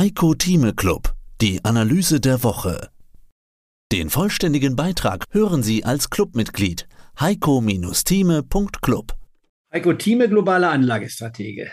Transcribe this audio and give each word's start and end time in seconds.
Heiko 0.00 0.32
Thieme 0.32 0.72
Club, 0.72 1.12
die 1.42 1.62
Analyse 1.62 2.20
der 2.20 2.42
Woche. 2.42 2.88
Den 3.92 4.08
vollständigen 4.08 4.74
Beitrag 4.74 5.26
hören 5.30 5.62
Sie 5.62 5.84
als 5.84 6.08
Clubmitglied 6.08 6.88
heiko-thieme.club. 7.20 9.12
Heiko 9.70 9.92
Thieme, 9.92 10.30
globale 10.30 10.70
Anlagestratege. 10.70 11.70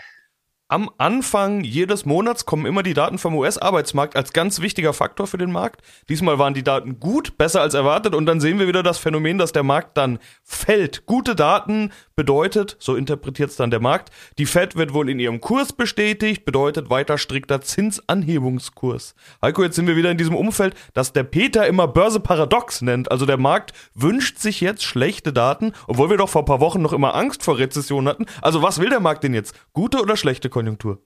Am 0.70 0.90
Anfang 0.98 1.64
jedes 1.64 2.04
Monats 2.04 2.44
kommen 2.44 2.66
immer 2.66 2.82
die 2.82 2.92
Daten 2.92 3.16
vom 3.16 3.34
US-Arbeitsmarkt 3.34 4.14
als 4.14 4.34
ganz 4.34 4.60
wichtiger 4.60 4.92
Faktor 4.92 5.26
für 5.26 5.38
den 5.38 5.50
Markt. 5.50 5.80
Diesmal 6.10 6.38
waren 6.38 6.52
die 6.52 6.62
Daten 6.62 7.00
gut, 7.00 7.38
besser 7.38 7.62
als 7.62 7.72
erwartet 7.72 8.14
und 8.14 8.26
dann 8.26 8.38
sehen 8.38 8.58
wir 8.58 8.68
wieder 8.68 8.82
das 8.82 8.98
Phänomen, 8.98 9.38
dass 9.38 9.52
der 9.52 9.62
Markt 9.62 9.96
dann 9.96 10.18
fällt. 10.44 11.06
Gute 11.06 11.34
Daten 11.34 11.90
bedeutet, 12.18 12.76
so 12.80 12.96
interpretiert 12.96 13.50
es 13.50 13.56
dann 13.56 13.70
der 13.70 13.78
Markt, 13.78 14.10
die 14.38 14.46
Fed 14.46 14.74
wird 14.74 14.92
wohl 14.92 15.08
in 15.08 15.20
ihrem 15.20 15.40
Kurs 15.40 15.72
bestätigt, 15.72 16.44
bedeutet 16.44 16.90
weiter 16.90 17.16
strikter 17.16 17.60
Zinsanhebungskurs. 17.60 19.14
Heiko, 19.40 19.62
jetzt 19.62 19.76
sind 19.76 19.86
wir 19.86 19.94
wieder 19.94 20.10
in 20.10 20.18
diesem 20.18 20.34
Umfeld, 20.34 20.74
das 20.94 21.12
der 21.12 21.22
Peter 21.22 21.68
immer 21.68 21.86
Börse 21.86 22.18
paradox 22.18 22.82
nennt. 22.82 23.08
Also 23.12 23.24
der 23.24 23.36
Markt 23.36 23.72
wünscht 23.94 24.38
sich 24.38 24.60
jetzt 24.60 24.82
schlechte 24.82 25.32
Daten, 25.32 25.72
obwohl 25.86 26.10
wir 26.10 26.16
doch 26.16 26.28
vor 26.28 26.42
ein 26.42 26.46
paar 26.46 26.60
Wochen 26.60 26.82
noch 26.82 26.92
immer 26.92 27.14
Angst 27.14 27.44
vor 27.44 27.56
Rezession 27.56 28.08
hatten. 28.08 28.26
Also 28.42 28.62
was 28.62 28.80
will 28.80 28.90
der 28.90 28.98
Markt 28.98 29.22
denn 29.22 29.32
jetzt? 29.32 29.54
Gute 29.72 30.02
oder 30.02 30.16
schlechte 30.16 30.48
Konjunktur? 30.48 30.98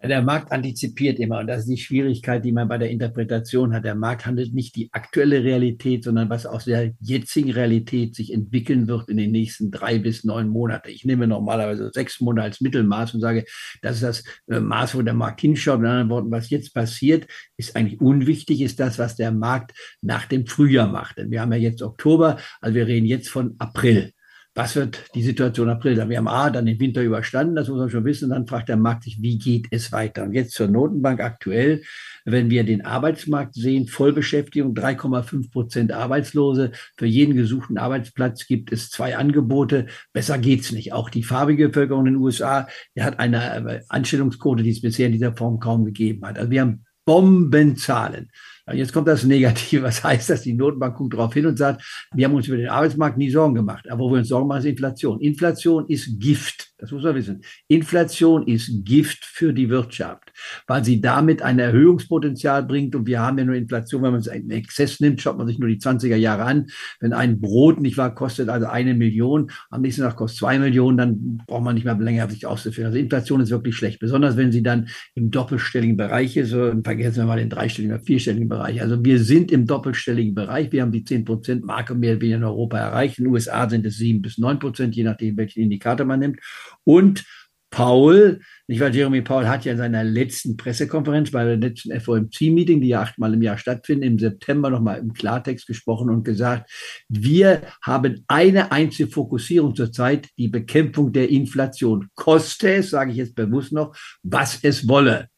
Der 0.00 0.22
Markt 0.22 0.52
antizipiert 0.52 1.18
immer 1.18 1.40
und 1.40 1.48
das 1.48 1.62
ist 1.62 1.68
die 1.68 1.76
Schwierigkeit, 1.76 2.44
die 2.44 2.52
man 2.52 2.68
bei 2.68 2.78
der 2.78 2.88
Interpretation 2.88 3.74
hat. 3.74 3.84
Der 3.84 3.96
Markt 3.96 4.26
handelt 4.26 4.54
nicht 4.54 4.76
die 4.76 4.92
aktuelle 4.92 5.42
Realität, 5.42 6.04
sondern 6.04 6.30
was 6.30 6.46
aus 6.46 6.66
der 6.66 6.92
jetzigen 7.00 7.50
Realität 7.50 8.14
sich 8.14 8.32
entwickeln 8.32 8.86
wird 8.86 9.08
in 9.08 9.16
den 9.16 9.32
nächsten 9.32 9.72
drei 9.72 9.98
bis 9.98 10.22
neun 10.22 10.50
Monaten. 10.50 10.90
Ich 10.90 11.04
nehme 11.04 11.26
normalerweise 11.26 11.90
sechs 11.92 12.20
Monate 12.20 12.44
als 12.44 12.60
Mittelmaß 12.60 13.14
und 13.14 13.20
sage, 13.20 13.44
das 13.82 13.96
ist 13.96 14.02
das 14.04 14.24
äh, 14.46 14.60
Maß, 14.60 14.94
wo 14.94 15.02
der 15.02 15.14
Markt 15.14 15.40
hinschaut. 15.40 15.80
Mit 15.80 15.90
anderen 15.90 16.10
Worten, 16.10 16.30
was 16.30 16.48
jetzt 16.48 16.74
passiert, 16.74 17.26
ist 17.56 17.74
eigentlich 17.74 18.00
unwichtig, 18.00 18.60
ist 18.60 18.78
das, 18.78 19.00
was 19.00 19.16
der 19.16 19.32
Markt 19.32 19.72
nach 20.00 20.26
dem 20.26 20.46
Frühjahr 20.46 20.86
macht. 20.86 21.18
Denn 21.18 21.32
wir 21.32 21.40
haben 21.40 21.52
ja 21.52 21.58
jetzt 21.58 21.82
Oktober, 21.82 22.38
also 22.60 22.76
wir 22.76 22.86
reden 22.86 23.06
jetzt 23.06 23.30
von 23.30 23.56
April 23.58 24.12
was 24.58 24.74
wird 24.74 25.14
die 25.14 25.22
Situation 25.22 25.68
April? 25.68 26.08
Wir 26.08 26.16
haben 26.16 26.26
A, 26.26 26.50
dann 26.50 26.66
den 26.66 26.80
Winter 26.80 27.00
überstanden, 27.00 27.54
das 27.54 27.68
muss 27.68 27.78
man 27.78 27.90
schon 27.90 28.04
wissen. 28.04 28.30
Dann 28.30 28.48
fragt 28.48 28.68
der 28.68 28.76
Markt 28.76 29.04
sich, 29.04 29.22
wie 29.22 29.38
geht 29.38 29.68
es 29.70 29.92
weiter? 29.92 30.24
Und 30.24 30.32
jetzt 30.32 30.50
zur 30.50 30.66
Notenbank 30.66 31.20
aktuell, 31.20 31.82
wenn 32.24 32.50
wir 32.50 32.64
den 32.64 32.84
Arbeitsmarkt 32.84 33.54
sehen, 33.54 33.86
Vollbeschäftigung, 33.86 34.74
3,5 34.74 35.52
Prozent 35.52 35.92
Arbeitslose. 35.92 36.72
Für 36.96 37.06
jeden 37.06 37.36
gesuchten 37.36 37.78
Arbeitsplatz 37.78 38.48
gibt 38.48 38.72
es 38.72 38.90
zwei 38.90 39.16
Angebote. 39.16 39.86
Besser 40.12 40.38
geht's 40.38 40.72
nicht. 40.72 40.92
Auch 40.92 41.08
die 41.08 41.22
farbige 41.22 41.68
Bevölkerung 41.68 42.08
in 42.08 42.14
den 42.14 42.20
USA, 42.20 42.66
die 42.96 43.04
hat 43.04 43.20
eine 43.20 43.84
Anstellungsquote, 43.88 44.64
die 44.64 44.70
es 44.70 44.80
bisher 44.80 45.06
in 45.06 45.12
dieser 45.12 45.36
Form 45.36 45.60
kaum 45.60 45.84
gegeben 45.84 46.26
hat. 46.26 46.36
Also 46.36 46.50
wir 46.50 46.62
haben 46.62 46.84
Bombenzahlen. 47.04 48.32
Jetzt 48.72 48.92
kommt 48.92 49.08
das 49.08 49.24
Negative. 49.24 49.82
Was 49.82 50.02
heißt 50.02 50.30
das? 50.30 50.42
Die 50.42 50.52
Notenbank 50.52 50.96
guckt 50.96 51.14
darauf 51.14 51.32
hin 51.32 51.46
und 51.46 51.56
sagt, 51.56 51.82
wir 52.14 52.26
haben 52.26 52.34
uns 52.34 52.48
über 52.48 52.56
den 52.56 52.68
Arbeitsmarkt 52.68 53.16
nie 53.16 53.30
Sorgen 53.30 53.54
gemacht. 53.54 53.88
Aber 53.90 54.04
wo 54.04 54.10
wir 54.10 54.18
uns 54.18 54.28
Sorgen 54.28 54.48
machen, 54.48 54.60
ist 54.60 54.66
Inflation. 54.66 55.20
Inflation 55.20 55.86
ist 55.88 56.20
Gift. 56.20 56.68
Das 56.78 56.92
muss 56.92 57.02
man 57.02 57.14
wissen. 57.14 57.42
Inflation 57.66 58.46
ist 58.46 58.84
Gift 58.84 59.24
für 59.24 59.52
die 59.52 59.68
Wirtschaft, 59.68 60.32
weil 60.66 60.84
sie 60.84 61.00
damit 61.00 61.42
ein 61.42 61.58
Erhöhungspotenzial 61.58 62.64
bringt. 62.64 62.94
Und 62.94 63.06
wir 63.06 63.20
haben 63.20 63.38
ja 63.38 63.44
nur 63.44 63.54
Inflation, 63.54 64.02
wenn 64.02 64.12
man 64.12 64.20
es 64.20 64.26
in 64.26 64.50
Exzess 64.50 65.00
nimmt, 65.00 65.20
schaut 65.20 65.38
man 65.38 65.46
sich 65.46 65.58
nur 65.58 65.68
die 65.68 65.78
20er 65.78 66.16
Jahre 66.16 66.44
an. 66.44 66.66
Wenn 67.00 67.12
ein 67.12 67.40
Brot, 67.40 67.80
nicht 67.80 67.96
wahr, 67.96 68.14
kostet 68.14 68.48
also 68.48 68.66
eine 68.66 68.94
Million, 68.94 69.50
am 69.70 69.82
nächsten 69.82 70.02
Tag 70.02 70.16
kostet 70.16 70.38
zwei 70.38 70.58
Millionen, 70.58 70.96
dann 70.96 71.42
braucht 71.46 71.64
man 71.64 71.74
nicht 71.74 71.84
mehr 71.84 71.96
länger 71.96 72.28
sich 72.28 72.46
auszuführen. 72.46 72.88
Also 72.88 72.98
Inflation 72.98 73.40
ist 73.40 73.50
wirklich 73.50 73.76
schlecht. 73.76 74.00
Besonders 74.00 74.36
wenn 74.36 74.52
sie 74.52 74.62
dann 74.62 74.88
im 75.14 75.30
doppelstelligen 75.30 75.96
Bereich 75.96 76.36
ist. 76.36 76.52
Und 76.52 76.84
vergessen 76.84 77.18
wir 77.18 77.26
mal 77.26 77.38
den 77.38 77.50
dreistelligen 77.50 77.94
oder 77.94 78.04
vierstelligen 78.04 78.48
Bereich. 78.48 78.80
Also 78.80 79.04
wir 79.04 79.18
sind 79.18 79.52
im 79.52 79.66
doppelstelligen 79.66 80.34
Bereich. 80.34 80.72
Wir 80.72 80.82
haben 80.82 80.92
die 80.92 81.04
10 81.04 81.24
Prozent 81.24 81.64
Marke 81.64 81.94
mehr 81.94 82.12
oder 82.12 82.20
weniger 82.22 82.38
in 82.38 82.44
Europa 82.44 82.78
erreicht. 82.78 83.18
In 83.18 83.24
den 83.24 83.32
USA 83.32 83.68
sind 83.68 83.86
es 83.86 83.96
sieben 83.96 84.22
bis 84.22 84.38
neun 84.38 84.58
Prozent, 84.58 84.96
je 84.96 85.04
nachdem, 85.04 85.36
welchen 85.36 85.62
Indikator 85.62 86.06
man 86.06 86.20
nimmt. 86.20 86.40
Und 86.84 87.24
Paul, 87.70 88.40
nicht 88.66 88.80
wahr, 88.80 88.90
Jeremy 88.90 89.22
Paul 89.22 89.46
hat 89.46 89.64
ja 89.64 89.72
in 89.72 89.78
seiner 89.78 90.02
letzten 90.02 90.56
Pressekonferenz 90.56 91.30
bei 91.30 91.44
der 91.44 91.56
letzten 91.56 91.98
FOMC-Meeting, 91.98 92.80
die 92.80 92.88
ja 92.88 93.02
achtmal 93.02 93.34
im 93.34 93.42
Jahr 93.42 93.58
stattfinden, 93.58 94.04
im 94.04 94.18
September 94.18 94.70
nochmal 94.70 94.98
im 94.98 95.12
Klartext 95.12 95.66
gesprochen 95.66 96.10
und 96.10 96.24
gesagt, 96.24 96.70
wir 97.08 97.62
haben 97.82 98.24
eine 98.26 98.72
einzige 98.72 99.10
Fokussierung 99.10 99.74
zurzeit, 99.74 100.28
die 100.38 100.48
Bekämpfung 100.48 101.12
der 101.12 101.28
Inflation. 101.28 102.08
Koste 102.14 102.74
es, 102.74 102.90
sage 102.90 103.10
ich 103.10 103.18
jetzt 103.18 103.34
bewusst 103.34 103.72
noch, 103.72 103.94
was 104.22 104.58
es 104.62 104.88
wolle. 104.88 105.28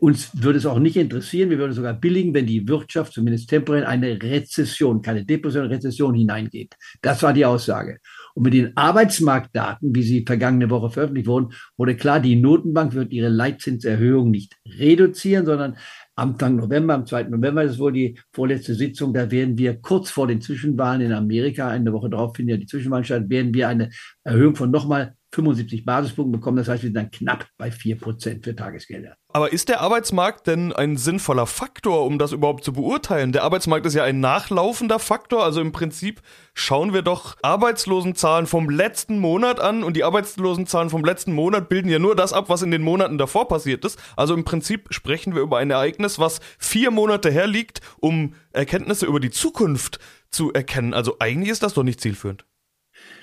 Uns 0.00 0.30
würde 0.32 0.58
es 0.58 0.64
auch 0.64 0.78
nicht 0.78 0.96
interessieren, 0.96 1.50
wir 1.50 1.58
würden 1.58 1.74
sogar 1.74 1.92
billigen, 1.92 2.32
wenn 2.32 2.46
die 2.46 2.66
Wirtschaft 2.66 3.12
zumindest 3.12 3.50
temporär 3.50 3.82
in 3.82 3.88
eine 3.88 4.22
Rezession, 4.22 5.02
keine 5.02 5.26
Depression, 5.26 5.66
Rezession 5.66 6.14
hineingeht. 6.14 6.74
Das 7.02 7.22
war 7.22 7.34
die 7.34 7.44
Aussage. 7.44 7.98
Und 8.34 8.44
mit 8.44 8.54
den 8.54 8.74
Arbeitsmarktdaten, 8.76 9.94
wie 9.94 10.02
sie 10.02 10.24
vergangene 10.26 10.70
Woche 10.70 10.90
veröffentlicht 10.90 11.28
wurden, 11.28 11.52
wurde 11.76 11.96
klar, 11.96 12.18
die 12.18 12.36
Notenbank 12.36 12.94
wird 12.94 13.12
ihre 13.12 13.28
Leitzinserhöhung 13.28 14.30
nicht 14.30 14.56
reduzieren, 14.66 15.44
sondern 15.44 15.76
Anfang 16.14 16.56
November, 16.56 16.94
am 16.94 17.04
2. 17.06 17.24
November, 17.24 17.64
ist 17.64 17.78
wohl 17.78 17.92
die 17.92 18.18
vorletzte 18.32 18.74
Sitzung, 18.74 19.12
da 19.12 19.30
werden 19.30 19.58
wir 19.58 19.80
kurz 19.80 20.10
vor 20.10 20.26
den 20.26 20.40
Zwischenwahlen 20.40 21.02
in 21.02 21.12
Amerika, 21.12 21.68
eine 21.68 21.92
Woche 21.92 22.08
darauf 22.08 22.36
finden 22.36 22.50
ja 22.50 22.56
die 22.56 22.66
Zwischenwahlen 22.66 23.04
statt, 23.04 23.28
werden 23.28 23.52
wir 23.52 23.68
eine 23.68 23.90
Erhöhung 24.24 24.54
von 24.54 24.70
nochmal 24.70 25.14
75 25.32 25.84
Basispunkte 25.84 26.38
bekommen. 26.38 26.56
Das 26.56 26.68
heißt, 26.68 26.82
wir 26.82 26.88
sind 26.88 26.94
dann 26.94 27.10
knapp 27.10 27.46
bei 27.56 27.70
4 27.70 27.98
Prozent 27.98 28.44
für 28.44 28.54
Tagesgelder. 28.54 29.16
Aber 29.32 29.52
ist 29.52 29.68
der 29.68 29.80
Arbeitsmarkt 29.80 30.48
denn 30.48 30.72
ein 30.72 30.96
sinnvoller 30.96 31.46
Faktor, 31.46 32.04
um 32.04 32.18
das 32.18 32.32
überhaupt 32.32 32.64
zu 32.64 32.72
beurteilen? 32.72 33.30
Der 33.30 33.44
Arbeitsmarkt 33.44 33.86
ist 33.86 33.94
ja 33.94 34.02
ein 34.02 34.18
nachlaufender 34.18 34.98
Faktor. 34.98 35.44
Also 35.44 35.60
im 35.60 35.70
Prinzip 35.70 36.20
schauen 36.52 36.92
wir 36.92 37.02
doch 37.02 37.36
Arbeitslosenzahlen 37.42 38.46
vom 38.46 38.68
letzten 38.68 39.20
Monat 39.20 39.60
an 39.60 39.84
und 39.84 39.96
die 39.96 40.02
Arbeitslosenzahlen 40.02 40.90
vom 40.90 41.04
letzten 41.04 41.32
Monat 41.32 41.68
bilden 41.68 41.88
ja 41.88 42.00
nur 42.00 42.16
das 42.16 42.32
ab, 42.32 42.48
was 42.48 42.62
in 42.62 42.72
den 42.72 42.82
Monaten 42.82 43.18
davor 43.18 43.46
passiert 43.46 43.84
ist. 43.84 44.00
Also 44.16 44.34
im 44.34 44.44
Prinzip 44.44 44.88
sprechen 44.92 45.34
wir 45.34 45.42
über 45.42 45.58
ein 45.58 45.70
Ereignis, 45.70 46.18
was 46.18 46.40
vier 46.58 46.90
Monate 46.90 47.30
herliegt, 47.30 47.80
um 48.00 48.34
Erkenntnisse 48.52 49.06
über 49.06 49.20
die 49.20 49.30
Zukunft 49.30 50.00
zu 50.30 50.52
erkennen. 50.52 50.92
Also 50.92 51.16
eigentlich 51.20 51.50
ist 51.50 51.62
das 51.62 51.74
doch 51.74 51.84
nicht 51.84 52.00
zielführend. 52.00 52.44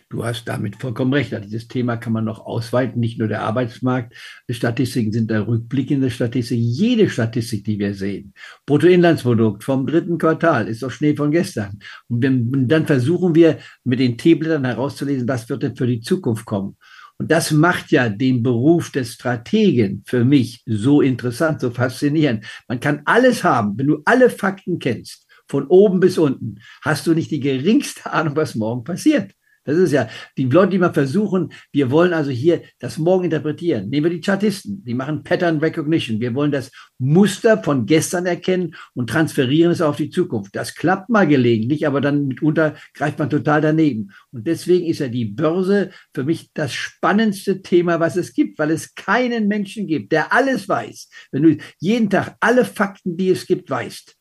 Du 0.09 0.23
hast 0.23 0.47
damit 0.47 0.77
vollkommen 0.77 1.11
recht. 1.11 1.35
Dieses 1.43 1.67
Thema 1.67 1.97
kann 1.97 2.13
man 2.13 2.23
noch 2.23 2.45
ausweiten, 2.45 3.01
nicht 3.01 3.19
nur 3.19 3.27
der 3.27 3.41
Arbeitsmarkt. 3.41 4.15
Statistiken 4.49 5.11
sind 5.11 5.29
da 5.29 5.41
rückblickende 5.41 6.09
Statistiken. 6.09 6.63
Jede 6.63 7.09
Statistik, 7.09 7.65
die 7.65 7.77
wir 7.77 7.93
sehen, 7.93 8.33
Bruttoinlandsprodukt 8.65 9.65
vom 9.65 9.85
dritten 9.85 10.17
Quartal, 10.17 10.69
ist 10.69 10.81
doch 10.81 10.91
Schnee 10.91 11.13
von 11.13 11.31
gestern. 11.31 11.79
Und 12.07 12.21
dann 12.69 12.85
versuchen 12.85 13.35
wir 13.35 13.57
mit 13.83 13.99
den 13.99 14.17
T-Blättern 14.17 14.63
herauszulesen, 14.63 15.27
was 15.27 15.49
wird 15.49 15.63
denn 15.63 15.75
für 15.75 15.87
die 15.87 15.99
Zukunft 15.99 16.45
kommen. 16.45 16.77
Und 17.17 17.29
das 17.29 17.51
macht 17.51 17.91
ja 17.91 18.07
den 18.07 18.43
Beruf 18.43 18.91
des 18.91 19.15
Strategen 19.15 20.03
für 20.05 20.23
mich 20.23 20.63
so 20.65 21.01
interessant, 21.01 21.59
so 21.59 21.69
faszinierend. 21.69 22.45
Man 22.69 22.79
kann 22.79 23.01
alles 23.03 23.43
haben, 23.43 23.77
wenn 23.77 23.87
du 23.87 24.01
alle 24.05 24.29
Fakten 24.29 24.79
kennst, 24.79 25.27
von 25.49 25.67
oben 25.67 25.99
bis 25.99 26.17
unten, 26.17 26.59
hast 26.81 27.07
du 27.07 27.13
nicht 27.13 27.31
die 27.31 27.39
geringste 27.41 28.09
Ahnung, 28.09 28.37
was 28.37 28.55
morgen 28.55 28.85
passiert. 28.85 29.31
Das 29.67 29.77
ist 29.77 29.91
ja, 29.91 30.07
die 30.37 30.45
Leute, 30.45 30.71
die 30.71 30.77
mal 30.77 30.93
versuchen, 30.93 31.51
wir 31.73 31.91
wollen 31.91 32.13
also 32.13 32.31
hier 32.31 32.61
das 32.79 32.97
Morgen 32.97 33.25
interpretieren. 33.25 33.89
Nehmen 33.89 34.05
wir 34.05 34.17
die 34.17 34.21
Chartisten, 34.21 34.81
die 34.85 34.93
machen 34.93 35.23
Pattern 35.23 35.57
Recognition. 35.57 36.21
Wir 36.21 36.33
wollen 36.33 36.53
das 36.53 36.71
Muster 36.97 37.61
von 37.61 37.85
gestern 37.85 38.25
erkennen 38.25 38.75
und 38.93 39.09
transferieren 39.09 39.73
es 39.73 39.81
auf 39.81 39.97
die 39.97 40.09
Zukunft. 40.09 40.55
Das 40.55 40.73
klappt 40.73 41.09
mal 41.09 41.27
gelegentlich, 41.27 41.85
aber 41.85 41.99
dann 41.99 42.27
mitunter 42.27 42.75
greift 42.93 43.19
man 43.19 43.29
total 43.29 43.59
daneben. 43.59 44.11
Und 44.31 44.47
deswegen 44.47 44.85
ist 44.85 44.99
ja 44.99 45.09
die 45.09 45.25
Börse 45.25 45.91
für 46.13 46.23
mich 46.23 46.49
das 46.53 46.73
spannendste 46.73 47.61
Thema, 47.61 47.99
was 47.99 48.15
es 48.15 48.31
gibt, 48.33 48.59
weil 48.59 48.71
es 48.71 48.95
keinen 48.95 49.49
Menschen 49.49 49.85
gibt, 49.85 50.13
der 50.13 50.31
alles 50.31 50.69
weiß. 50.69 51.09
Wenn 51.33 51.43
du 51.43 51.57
jeden 51.79 52.09
Tag 52.09 52.37
alle 52.39 52.63
Fakten, 52.63 53.17
die 53.17 53.31
es 53.31 53.45
gibt, 53.45 53.69
weißt, 53.69 54.16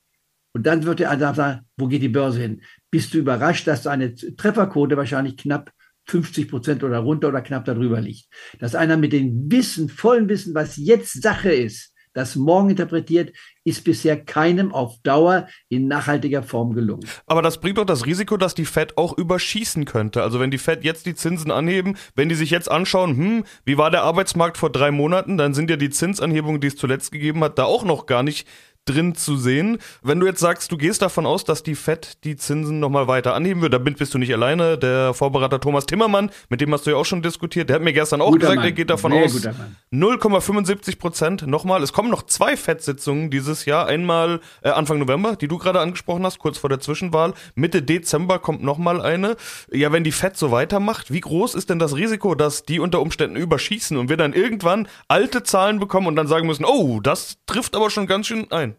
und 0.56 0.62
dann 0.62 0.84
wird 0.84 1.00
er 1.00 1.10
also 1.10 1.34
sagen, 1.34 1.66
wo 1.76 1.86
geht 1.86 2.00
die 2.00 2.08
Börse 2.08 2.40
hin? 2.40 2.62
Bist 2.90 3.12
du 3.12 3.18
überrascht, 3.18 3.66
dass 3.66 3.86
eine 3.86 4.14
Trefferquote 4.14 4.96
wahrscheinlich 4.96 5.36
knapp 5.36 5.70
50 6.06 6.48
Prozent 6.48 6.82
oder 6.82 7.00
runter 7.00 7.28
oder 7.28 7.42
knapp 7.42 7.66
darüber 7.66 8.00
liegt? 8.00 8.24
Dass 8.58 8.74
einer 8.74 8.96
mit 8.96 9.12
dem 9.12 9.52
Wissen, 9.52 9.90
vollen 9.90 10.30
Wissen, 10.30 10.54
was 10.54 10.78
jetzt 10.78 11.20
Sache 11.20 11.52
ist, 11.52 11.92
das 12.14 12.36
morgen 12.36 12.70
interpretiert, 12.70 13.36
ist 13.64 13.84
bisher 13.84 14.18
keinem 14.24 14.72
auf 14.72 14.94
Dauer 15.02 15.46
in 15.68 15.88
nachhaltiger 15.88 16.42
Form 16.42 16.72
gelungen. 16.72 17.06
Aber 17.26 17.42
das 17.42 17.60
bringt 17.60 17.76
doch 17.76 17.84
das 17.84 18.06
Risiko, 18.06 18.38
dass 18.38 18.54
die 18.54 18.64
Fed 18.64 18.96
auch 18.96 19.18
überschießen 19.18 19.84
könnte. 19.84 20.22
Also 20.22 20.40
wenn 20.40 20.50
die 20.50 20.56
Fed 20.56 20.84
jetzt 20.84 21.04
die 21.04 21.14
Zinsen 21.14 21.50
anheben, 21.50 21.98
wenn 22.14 22.30
die 22.30 22.34
sich 22.34 22.48
jetzt 22.48 22.70
anschauen, 22.70 23.14
hm, 23.18 23.44
wie 23.66 23.76
war 23.76 23.90
der 23.90 24.04
Arbeitsmarkt 24.04 24.56
vor 24.56 24.72
drei 24.72 24.90
Monaten, 24.90 25.36
dann 25.36 25.52
sind 25.52 25.68
ja 25.68 25.76
die 25.76 25.90
Zinsanhebungen, 25.90 26.62
die 26.62 26.68
es 26.68 26.76
zuletzt 26.76 27.12
gegeben 27.12 27.44
hat, 27.44 27.58
da 27.58 27.64
auch 27.64 27.84
noch 27.84 28.06
gar 28.06 28.22
nicht 28.22 28.48
drin 28.86 29.14
zu 29.14 29.36
sehen. 29.36 29.78
Wenn 30.02 30.20
du 30.20 30.26
jetzt 30.26 30.40
sagst, 30.40 30.72
du 30.72 30.76
gehst 30.76 31.02
davon 31.02 31.26
aus, 31.26 31.44
dass 31.44 31.62
die 31.62 31.74
FED 31.74 32.24
die 32.24 32.36
Zinsen 32.36 32.80
nochmal 32.80 33.08
weiter 33.08 33.34
anheben 33.34 33.60
wird, 33.60 33.74
damit 33.74 33.98
bist 33.98 34.14
du 34.14 34.18
nicht 34.18 34.32
alleine. 34.32 34.78
Der 34.78 35.12
Vorberater 35.12 35.60
Thomas 35.60 35.86
Timmermann, 35.86 36.30
mit 36.48 36.60
dem 36.60 36.72
hast 36.72 36.86
du 36.86 36.90
ja 36.90 36.96
auch 36.96 37.04
schon 37.04 37.22
diskutiert, 37.22 37.68
der 37.68 37.76
hat 37.76 37.82
mir 37.82 37.92
gestern 37.92 38.20
auch 38.20 38.30
guter 38.30 38.48
gesagt, 38.48 38.64
er 38.64 38.72
geht 38.72 38.90
davon 38.90 39.12
Sehr 39.12 39.24
aus 39.24 39.48
0,75 39.92 40.98
Prozent 40.98 41.46
nochmal. 41.46 41.82
Es 41.82 41.92
kommen 41.92 42.10
noch 42.10 42.22
zwei 42.22 42.56
FED-Sitzungen 42.56 43.30
dieses 43.30 43.64
Jahr. 43.64 43.86
Einmal 43.86 44.40
äh, 44.62 44.70
Anfang 44.70 44.98
November, 44.98 45.36
die 45.36 45.48
du 45.48 45.58
gerade 45.58 45.80
angesprochen 45.80 46.24
hast, 46.24 46.38
kurz 46.38 46.58
vor 46.58 46.70
der 46.70 46.80
Zwischenwahl. 46.80 47.34
Mitte 47.54 47.82
Dezember 47.82 48.38
kommt 48.38 48.62
nochmal 48.62 49.00
eine. 49.00 49.36
Ja, 49.72 49.92
wenn 49.92 50.04
die 50.04 50.12
FED 50.12 50.36
so 50.36 50.50
weitermacht, 50.52 51.12
wie 51.12 51.20
groß 51.20 51.54
ist 51.54 51.70
denn 51.70 51.78
das 51.78 51.96
Risiko, 51.96 52.34
dass 52.34 52.62
die 52.62 52.78
unter 52.78 53.00
Umständen 53.00 53.36
überschießen 53.36 53.96
und 53.96 54.08
wir 54.08 54.16
dann 54.16 54.32
irgendwann 54.32 54.88
alte 55.08 55.42
Zahlen 55.42 55.80
bekommen 55.80 56.06
und 56.06 56.16
dann 56.16 56.28
sagen 56.28 56.46
müssen, 56.46 56.64
oh, 56.64 57.00
das 57.00 57.38
trifft 57.46 57.74
aber 57.74 57.90
schon 57.90 58.06
ganz 58.06 58.28
schön 58.28 58.50
ein? 58.52 58.75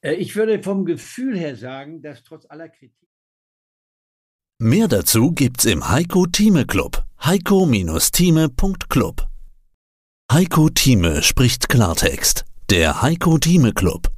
Äh, 0.00 0.14
ich 0.14 0.34
würde 0.36 0.62
vom 0.62 0.84
Gefühl 0.84 1.36
her 1.38 1.56
sagen, 1.56 2.02
dass 2.02 2.22
trotz 2.22 2.46
aller 2.46 2.68
Kritik. 2.68 3.08
Mehr 4.60 4.86
dazu 4.88 5.32
gibt's 5.32 5.64
im 5.64 5.88
Heiko 5.88 6.26
Thieme 6.26 6.66
Club. 6.66 7.04
Heiko-Thieme.club. 7.24 9.28
Heiko 10.30 10.68
Thieme 10.68 11.22
spricht 11.22 11.68
Klartext. 11.68 12.44
Der 12.70 13.02
Heiko 13.02 13.38
Thieme 13.38 13.72
Club. 13.72 14.12